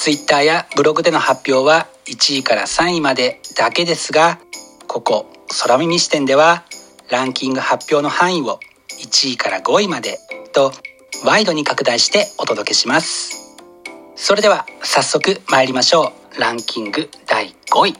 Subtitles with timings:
[0.00, 4.38] ツイッターやブログでの発表は1位から3位までだけですが
[4.86, 5.26] ここ
[5.62, 6.64] 空耳視点では
[7.10, 8.60] ランキング発表の範囲を
[8.98, 10.16] 1位から5位まで
[10.54, 10.72] と
[11.26, 13.58] ワイドに拡大してお届けします。
[14.16, 16.40] それでは早速参りましょう。
[16.40, 17.94] ランキング第5位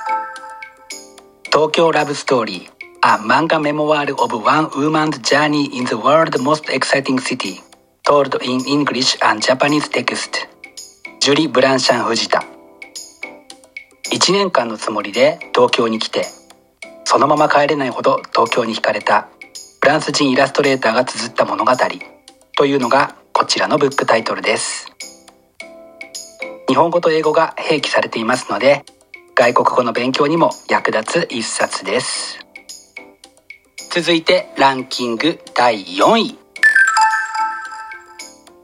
[1.50, 7.62] 「東京ラブストーリー」「A 漫画メモワ Memoir of One Woman's Journey in the World's Most Exciting City」
[8.06, 10.46] 「Told in English and Japanese Text」
[11.20, 12.42] ジュリ・ブランシャン・藤田。
[14.10, 16.24] 1年間のつもりで東京に来て
[17.04, 19.28] そのまま帰れないほど東京に惹かれた
[19.82, 21.72] フランス人イラストレーターが綴った物語。
[22.56, 24.86] というのがこちらのブックタイトルです。
[26.66, 28.86] 日本語と英語が併記されていますので
[29.34, 32.38] 外国語の勉強にも役立つ一冊です。
[33.90, 36.38] 続いてランキング第4位。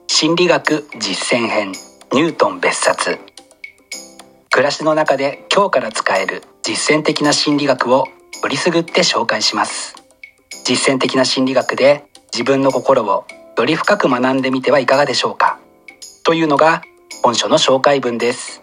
[0.06, 1.85] 心理学実践編。
[2.12, 3.19] ニュートン別冊。
[4.50, 8.06] 暮らしの中で今日から使える実践的な心理学を
[8.44, 9.97] 売りすぐって紹介します。
[10.65, 13.27] 実践的な心理学で自分の心を
[13.59, 15.59] より深く学んでみてはいかがでしょうか。
[16.25, 16.83] というのが
[17.22, 18.62] 本書の紹介文です。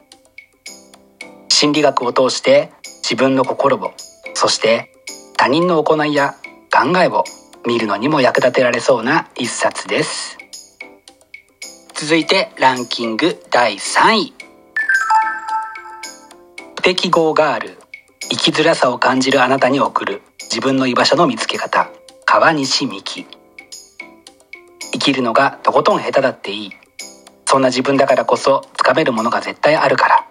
[1.50, 2.72] 心理学を通して
[3.04, 3.92] 自分の心を
[4.34, 4.92] そして
[5.38, 6.36] 他人の行いや
[6.72, 7.24] 考えを
[7.68, 10.43] 見るのにも役立てられそうな一冊です。
[11.96, 14.34] 続いてランキング第3位。
[16.76, 17.78] 不適合ガール。
[18.32, 20.24] 生きづらさを感じるあなたに送る。
[20.42, 21.92] 自分の居場所の見つけ方。
[22.26, 23.28] 川西美希。
[24.92, 26.72] 生きるのがとことん下手だっていい。
[27.46, 30.26] そんな自分だからこそつかめるものが絶対あるから。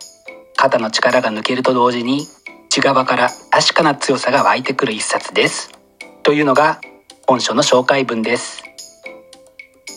[0.56, 2.26] 肩の力が抜けると同時に
[2.66, 5.70] 内側から確かな強さが湧いてくる一冊です。
[6.24, 6.80] というのが
[7.28, 8.71] 本書の紹介文です。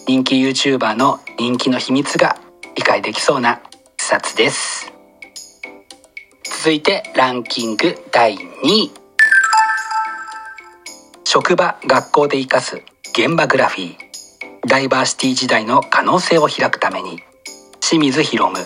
[0.07, 2.37] 人気 YouTuber の人気の秘密が
[2.75, 3.59] 理解できそうな
[3.97, 4.93] 一冊です。
[6.43, 8.91] 続いてランキング第2位。
[11.23, 14.67] 職場学校で生かす現場グラフィー。
[14.67, 17.23] ダイバーシティ時代の可能性を開くために。
[17.79, 18.63] 清水博夢。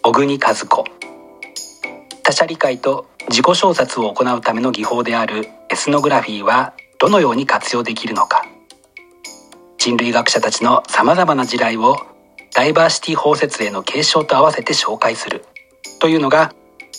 [0.00, 0.84] 小国和子。
[2.22, 8.42] 他者理解と自己小説を行うための技法であるエスノグラフィーはどのように活用できるのか。
[9.88, 11.96] 人類学者たちの様々な地雷を
[12.54, 15.46] ダイバーシティ包説への継承と合わせて紹介する
[15.98, 16.52] というのが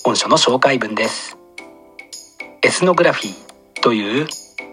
[0.03, 1.38] 本書の紹介文です。
[2.63, 4.27] エスノグラフィーという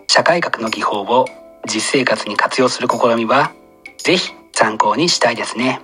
[0.09, 1.27] 社会学の技法を
[1.67, 3.53] 実生活に活用する試みは
[3.99, 5.83] ぜひ参考にしたいですね。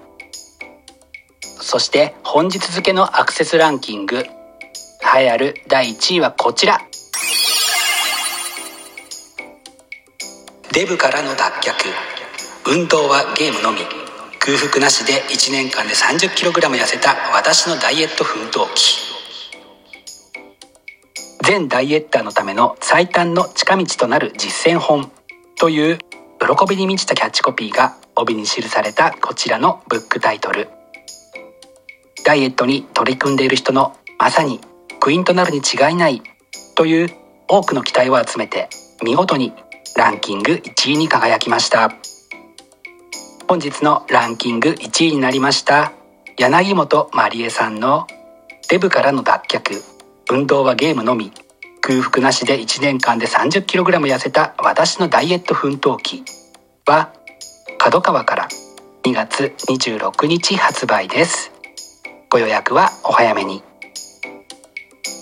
[1.42, 6.80] そして本日付のアクセスランキング栄えある第1位はこちら。
[10.72, 12.11] デブからの脱却。
[12.64, 13.80] 運動はゲームのみ。
[14.38, 18.98] 空腹なしで1年間で 30kg 痩せた私のダイエット奮闘記。
[21.42, 25.10] 全ダイエッターのための最短の近道となる実践本。
[25.58, 30.68] という喜びに満ちたキャッチコピーが帯に記されたこちらのブックタイトル。
[32.24, 34.60] ダイエットに取り組んでいる人のまさに
[35.00, 36.22] クイーンとなるに違いない。
[36.76, 37.08] という
[37.48, 38.68] 多くの期待を集めて
[39.02, 39.52] 見事に
[39.96, 42.01] ランキング1位に輝きました。
[43.48, 45.92] 本日のランキング1位になりました
[46.38, 48.06] 柳本まりえさんの
[48.68, 49.82] デブからの脱却。
[50.30, 51.30] 運動はゲームのみ。
[51.82, 56.24] 空腹なしで1年間で 30kg 痩せた私のダイエット奮闘記。
[56.86, 57.12] は
[57.76, 58.48] 角川から。
[59.04, 61.52] 2月26日発売です。
[62.30, 63.62] ご予約はお早めに。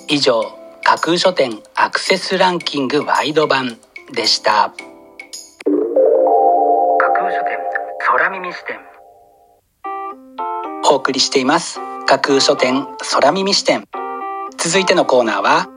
[0.06, 0.42] 以上
[0.84, 3.78] 架空書店アクセスランキングワイド版
[4.12, 4.72] でした。
[8.12, 8.76] 空耳視点。
[10.90, 11.78] お送りしています。
[12.08, 13.84] 架空書店空耳視点。
[14.58, 15.68] 続いてのコーナーは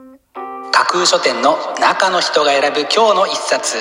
[0.72, 3.76] 架空書店の中の人が選ぶ今日の一冊。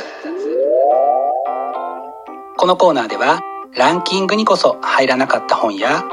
[2.56, 3.42] このコーナーでは
[3.76, 6.04] ランキングにこそ入らなかった本や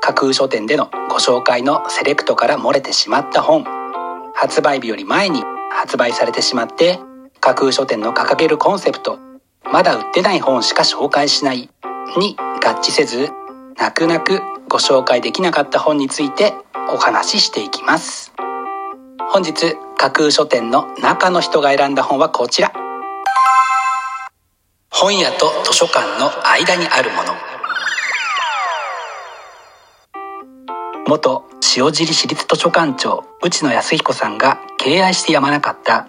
[0.00, 3.66] 架空書店でのご紹介のセレクトから漏れてしまった本
[4.32, 6.98] 発売日より前に発売されてしまって
[7.40, 9.18] 架空書店の掲げるコンセプト
[9.70, 11.68] まだ売ってない本しか紹介しない
[12.18, 13.30] に合致せず
[13.76, 16.54] 泣く泣くご紹介できなかった本について
[16.92, 18.32] お話ししていきます。
[19.32, 22.72] 本日架空書店の中の人が選んだ本はこちら。
[24.90, 27.34] 本屋と図書館の間にあるもの。
[31.06, 31.44] 元
[31.76, 36.06] 塩尻市立図書館長内野康彦さんが敬愛してやまなかった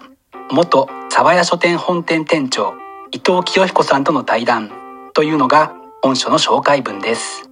[0.50, 2.74] 元沢屋書店本店店長
[3.10, 4.70] 伊藤清彦さんとの対談
[5.12, 7.48] というのが本書の紹介文です。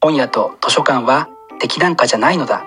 [0.00, 1.28] 本屋と図書館は
[1.58, 2.64] 敵なんかじゃないのだ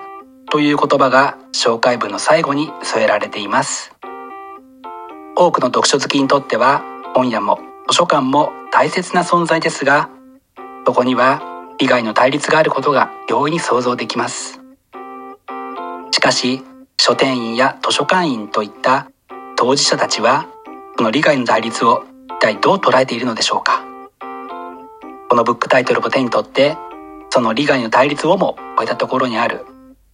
[0.50, 3.94] という言葉が紹介文の最後に添えられています。
[5.34, 6.82] 多くの読書好きにとっては
[7.14, 7.58] 本屋も
[7.88, 10.10] 図書館も大切な存在ですが
[10.84, 11.40] そこには
[11.78, 14.60] 利害の対立があることが容易に想像できます。
[16.10, 16.62] しかし
[17.00, 19.10] 書店員や図書館員といった
[19.56, 20.46] 当事者たちは
[20.98, 23.93] この利害の対立を一体どう捉えているのでしょうか。
[25.28, 26.76] このブックタイトルを手に取って
[27.30, 29.64] その利害の対立をも超えたところにある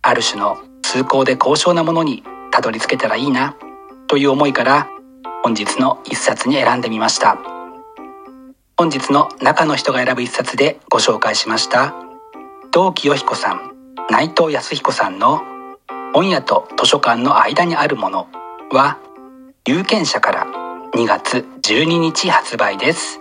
[0.03, 3.57] ある種の通行で高尚なものにたどり着けたらいいな
[4.09, 4.89] という思いから
[5.43, 7.39] 本日の一冊に選んでみました。
[8.77, 11.95] 本日の中の人が選ぶ一冊でご紹介しました。
[12.73, 13.71] 同清彦さん
[14.11, 15.43] 内藤康彦さんの
[16.13, 18.29] 本屋と図書館の間にあるもの
[18.73, 18.99] は
[19.67, 20.47] 有権者から
[20.95, 23.21] 2月12日発売です。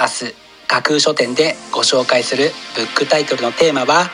[0.00, 0.34] 明日
[0.66, 4.10] 架空書店でご紹介するブックタイトルのテーマは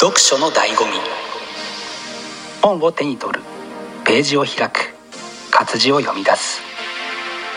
[0.00, 0.98] 読書の醍醐味。
[2.60, 3.40] 本を手に取る
[4.04, 4.92] ページを開く。
[5.52, 6.60] 活字を読み出す。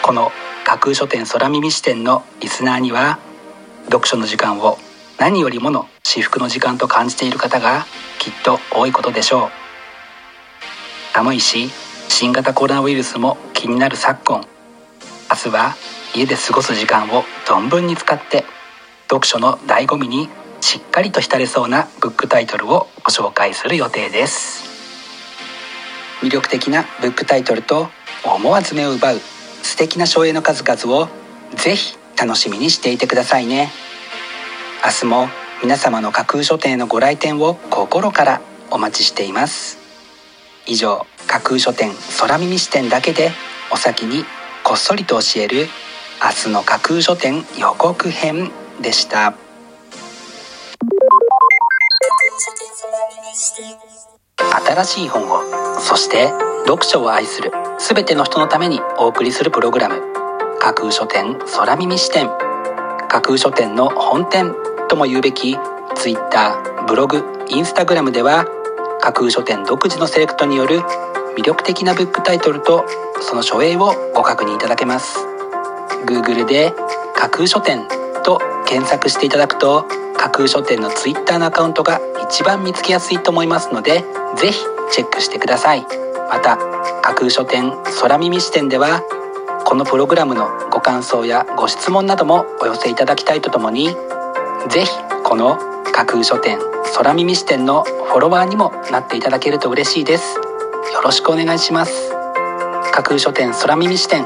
[0.03, 0.31] この
[0.63, 3.17] 架空書店空耳視点のリスナーには
[3.86, 4.77] 読書の時間を
[5.17, 7.88] 何よりもの至福の時間と感じている方が
[8.19, 9.50] きっと多いことでしょう。
[11.15, 11.72] 寒いし
[12.10, 14.45] 新型コロナウイルスも気になる昨今。
[15.31, 15.75] 明日は
[16.15, 18.45] 家で過ごす時間を存分に使って
[19.10, 20.29] 読書の醍醐味に
[20.62, 24.63] しっかりと浸れそうなブックタイトルをご紹介する予定です。
[26.22, 27.89] 魅力的なブックタイトルと
[28.24, 29.19] 思わず目を奪う
[29.62, 31.10] 素敵な書影の数々を
[31.55, 33.72] ぜひ楽しみにしていてくださいね。
[34.86, 35.27] 明日も
[35.62, 38.41] 皆様の架空書店へのご来店を心から
[38.72, 39.77] お待ちしています。
[40.65, 43.31] 以上架空書店空耳視点だけで
[43.72, 44.24] お先に
[44.63, 45.67] こっそりと教える
[46.24, 49.36] 明日の架空書店予告編でした。
[54.65, 56.29] 新しい本をそして
[56.65, 60.01] 読書を愛する全ての人のためにお送りするプログラム。
[60.60, 62.29] 架空書店空耳視点。
[63.10, 64.55] 架空書店の本店
[64.88, 65.57] とも言うべき
[65.95, 68.45] Twitter ブログインスタグラムでは
[69.01, 70.79] 架空書店独自のセレクトによる
[71.38, 72.86] 魅力的なブックタイトルと
[73.22, 75.35] その書影をご確認いただけます。
[76.05, 76.74] Google で
[77.15, 77.88] 架空書店
[78.24, 79.85] と検索していただくと
[80.17, 84.03] 架空書店の Twitter のアカウントが一番見つけやすいと思いますので
[84.38, 84.59] ぜひ
[84.91, 85.85] チェックしてください。
[86.29, 86.57] また
[87.01, 87.71] 架空書店
[88.01, 89.01] 空耳視点では
[89.65, 93.89] このプログラムのご感想やご質問などもお寄せいただきたいとともに
[94.69, 94.89] ぜひ
[95.24, 95.57] この
[95.93, 96.59] 架空書店
[96.95, 100.35] 空耳視点のフォロワーにもなっていただけると嬉しいです。
[100.93, 102.12] よろしくお願いします。
[102.91, 104.25] 架空書店空耳視点